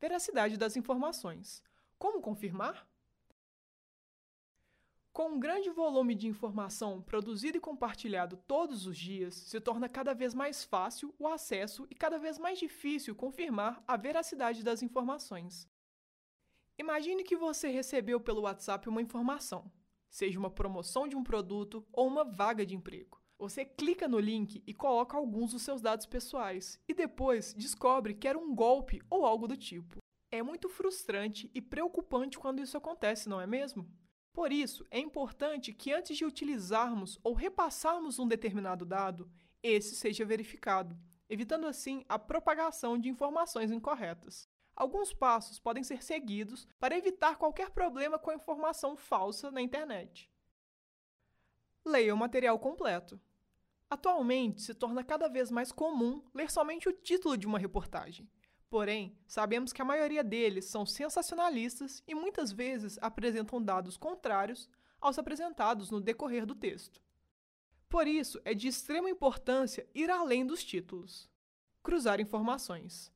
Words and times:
Veracidade 0.00 0.56
das 0.56 0.76
informações. 0.76 1.62
Como 1.98 2.20
confirmar? 2.20 2.86
Com 5.12 5.30
um 5.30 5.40
grande 5.40 5.68
volume 5.70 6.14
de 6.14 6.28
informação 6.28 7.02
produzido 7.02 7.58
e 7.58 7.60
compartilhado 7.60 8.36
todos 8.36 8.86
os 8.86 8.96
dias, 8.96 9.34
se 9.34 9.60
torna 9.60 9.88
cada 9.88 10.14
vez 10.14 10.32
mais 10.32 10.62
fácil 10.62 11.12
o 11.18 11.26
acesso 11.26 11.84
e 11.90 11.94
cada 11.96 12.18
vez 12.18 12.38
mais 12.38 12.60
difícil 12.60 13.16
confirmar 13.16 13.82
a 13.88 13.96
veracidade 13.96 14.62
das 14.62 14.80
informações. 14.80 15.68
Imagine 16.78 17.24
que 17.24 17.36
você 17.36 17.66
recebeu 17.66 18.20
pelo 18.20 18.42
WhatsApp 18.42 18.88
uma 18.88 19.02
informação, 19.02 19.68
seja 20.08 20.38
uma 20.38 20.50
promoção 20.50 21.08
de 21.08 21.16
um 21.16 21.24
produto 21.24 21.84
ou 21.92 22.06
uma 22.06 22.22
vaga 22.22 22.64
de 22.64 22.76
emprego. 22.76 23.20
Você 23.38 23.64
clica 23.64 24.08
no 24.08 24.18
link 24.18 24.64
e 24.66 24.74
coloca 24.74 25.16
alguns 25.16 25.52
dos 25.52 25.62
seus 25.62 25.80
dados 25.80 26.06
pessoais 26.06 26.80
e 26.88 26.92
depois 26.92 27.54
descobre 27.54 28.14
que 28.14 28.26
era 28.26 28.36
um 28.36 28.52
golpe 28.52 29.00
ou 29.08 29.24
algo 29.24 29.46
do 29.46 29.56
tipo. 29.56 29.98
É 30.30 30.42
muito 30.42 30.68
frustrante 30.68 31.48
e 31.54 31.62
preocupante 31.62 32.36
quando 32.36 32.60
isso 32.60 32.76
acontece, 32.76 33.28
não 33.28 33.40
é 33.40 33.46
mesmo? 33.46 33.88
Por 34.32 34.52
isso, 34.52 34.84
é 34.90 34.98
importante 34.98 35.72
que 35.72 35.92
antes 35.92 36.16
de 36.16 36.24
utilizarmos 36.24 37.18
ou 37.22 37.32
repassarmos 37.32 38.18
um 38.18 38.26
determinado 38.26 38.84
dado, 38.84 39.30
esse 39.62 39.94
seja 39.94 40.24
verificado, 40.24 40.98
evitando 41.30 41.66
assim 41.66 42.04
a 42.08 42.18
propagação 42.18 42.98
de 42.98 43.08
informações 43.08 43.70
incorretas. 43.70 44.48
Alguns 44.74 45.12
passos 45.12 45.58
podem 45.58 45.82
ser 45.82 46.02
seguidos 46.02 46.66
para 46.78 46.96
evitar 46.96 47.36
qualquer 47.36 47.70
problema 47.70 48.18
com 48.18 48.30
a 48.30 48.34
informação 48.34 48.96
falsa 48.96 49.50
na 49.50 49.62
internet. 49.62 50.30
Leia 51.88 52.14
o 52.14 52.18
material 52.18 52.58
completo. 52.58 53.18
Atualmente, 53.88 54.60
se 54.60 54.74
torna 54.74 55.02
cada 55.02 55.26
vez 55.26 55.50
mais 55.50 55.72
comum 55.72 56.22
ler 56.34 56.50
somente 56.50 56.86
o 56.86 56.92
título 56.92 57.34
de 57.34 57.46
uma 57.46 57.58
reportagem. 57.58 58.28
Porém, 58.68 59.16
sabemos 59.26 59.72
que 59.72 59.80
a 59.80 59.86
maioria 59.86 60.22
deles 60.22 60.66
são 60.66 60.84
sensacionalistas 60.84 62.02
e 62.06 62.14
muitas 62.14 62.52
vezes 62.52 62.98
apresentam 63.00 63.62
dados 63.62 63.96
contrários 63.96 64.68
aos 65.00 65.18
apresentados 65.18 65.90
no 65.90 65.98
decorrer 65.98 66.44
do 66.44 66.54
texto. 66.54 67.00
Por 67.88 68.06
isso, 68.06 68.38
é 68.44 68.52
de 68.52 68.68
extrema 68.68 69.08
importância 69.08 69.88
ir 69.94 70.10
além 70.10 70.44
dos 70.44 70.62
títulos. 70.62 71.26
Cruzar 71.82 72.20
informações. 72.20 73.10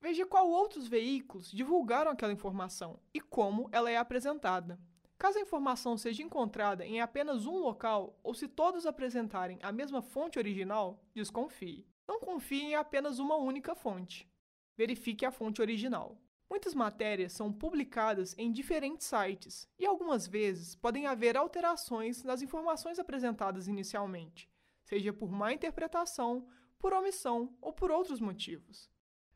Veja 0.00 0.24
qual 0.24 0.48
outros 0.48 0.88
veículos 0.88 1.50
divulgaram 1.50 2.10
aquela 2.10 2.32
informação 2.32 2.98
e 3.12 3.20
como 3.20 3.68
ela 3.72 3.90
é 3.90 3.98
apresentada. 3.98 4.80
Caso 5.26 5.38
a 5.38 5.42
informação 5.42 5.98
seja 5.98 6.22
encontrada 6.22 6.86
em 6.86 7.00
apenas 7.00 7.46
um 7.46 7.58
local 7.58 8.16
ou 8.22 8.32
se 8.32 8.46
todos 8.46 8.86
apresentarem 8.86 9.58
a 9.60 9.72
mesma 9.72 10.00
fonte 10.00 10.38
original, 10.38 11.02
desconfie. 11.12 11.84
Não 12.06 12.20
confie 12.20 12.62
em 12.62 12.74
apenas 12.76 13.18
uma 13.18 13.34
única 13.34 13.74
fonte. 13.74 14.30
Verifique 14.76 15.26
a 15.26 15.32
fonte 15.32 15.60
original. 15.60 16.16
Muitas 16.48 16.76
matérias 16.76 17.32
são 17.32 17.52
publicadas 17.52 18.36
em 18.38 18.52
diferentes 18.52 19.08
sites 19.08 19.68
e 19.76 19.84
algumas 19.84 20.28
vezes 20.28 20.76
podem 20.76 21.08
haver 21.08 21.36
alterações 21.36 22.22
nas 22.22 22.40
informações 22.40 23.00
apresentadas 23.00 23.66
inicialmente, 23.66 24.48
seja 24.84 25.12
por 25.12 25.32
má 25.32 25.52
interpretação, 25.52 26.46
por 26.78 26.92
omissão 26.92 27.52
ou 27.60 27.72
por 27.72 27.90
outros 27.90 28.20
motivos. 28.20 28.88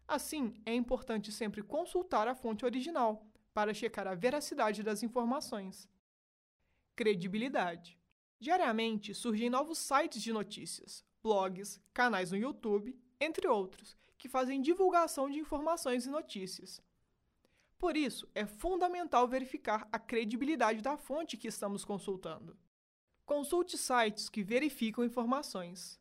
Assim, 0.07 0.55
é 0.65 0.73
importante 0.73 1.33
sempre 1.33 1.65
consultar 1.65 2.29
a 2.29 2.35
fonte 2.37 2.65
original 2.65 3.27
para 3.53 3.75
checar 3.75 4.07
a 4.07 4.15
veracidade 4.15 4.83
das 4.83 5.03
informações. 5.03 5.89
Credibilidade. 6.95 7.99
Diariamente 8.39 9.15
surgem 9.15 9.51
novos 9.51 9.79
sites 9.79 10.23
de 10.23 10.33
notícias, 10.33 11.05
blogs, 11.23 11.81
canais 11.93 12.31
no 12.31 12.37
YouTube, 12.37 12.99
entre 13.21 13.47
outros, 13.47 13.97
que 14.17 14.29
fazem 14.29 14.63
divulgação 14.63 15.29
de 15.29 15.39
informações 15.39 16.07
e 16.07 16.11
notícias. 16.11 16.83
Por 17.79 17.97
isso, 17.97 18.29
é 18.35 18.45
fundamental 18.45 19.27
verificar 19.27 19.89
a 19.91 19.99
credibilidade 19.99 20.83
da 20.83 20.97
fonte 20.97 21.37
que 21.37 21.49
estamos 21.49 21.85
consultando. 21.85 22.57
Consulte 23.25 23.79
sites 23.79 24.29
que 24.29 24.43
verificam 24.43 25.05
informações. 25.05 25.99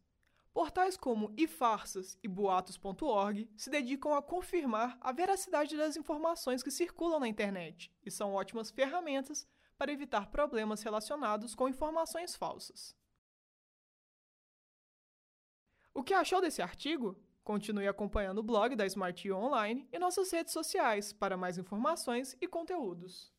Portais 0.54 0.98
como 0.98 1.34
ifarsas 1.38 2.18
e 2.24 2.28
boatos.org 2.28 3.50
se 3.56 3.70
dedicam 3.70 4.14
a 4.14 4.22
confirmar 4.22 4.98
a 5.00 5.12
veracidade 5.12 5.78
das 5.78 5.96
informações 5.96 6.64
que 6.64 6.72
circulam 6.72 7.20
na 7.20 7.28
internet 7.28 7.92
e 8.04 8.10
são 8.10 8.34
ótimas 8.34 8.72
ferramentas 8.72 9.48
para 9.78 9.92
evitar 9.92 10.30
problemas 10.30 10.82
relacionados 10.82 11.56
com 11.56 11.70
informações 11.70 12.36
falsas. 12.36 12.96
O 15.94 16.04
que 16.04 16.14
achou 16.14 16.42
desse 16.42 16.62
artigo? 16.62 17.18
Continue 17.44 17.88
acompanhando 17.88 18.40
o 18.40 18.44
blog 18.44 18.76
da 18.76 18.86
Smart 18.86 19.32
Online 19.32 19.88
e 19.92 20.00
nossas 20.00 20.32
redes 20.32 20.54
sociais 20.54 21.14
para 21.14 21.38
mais 21.38 21.58
informações 21.58 22.38
e 22.42 22.48
conteúdos. 22.48 23.34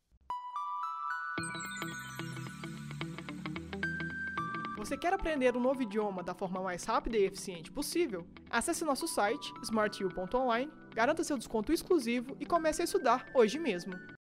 Você 4.80 4.96
quer 4.96 5.12
aprender 5.12 5.54
um 5.54 5.60
novo 5.60 5.82
idioma 5.82 6.22
da 6.22 6.32
forma 6.32 6.62
mais 6.62 6.84
rápida 6.84 7.18
e 7.18 7.26
eficiente 7.26 7.70
possível? 7.70 8.26
Acesse 8.48 8.82
nosso 8.82 9.06
site 9.06 9.52
smartu.online, 9.62 10.72
garanta 10.94 11.22
seu 11.22 11.36
desconto 11.36 11.70
exclusivo 11.70 12.34
e 12.40 12.46
comece 12.46 12.80
a 12.80 12.86
estudar 12.86 13.26
hoje 13.34 13.58
mesmo. 13.58 13.92